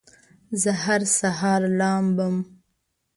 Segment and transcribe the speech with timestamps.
[0.61, 2.35] زه هر سهار لامبم